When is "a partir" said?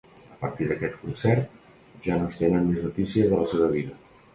0.35-0.67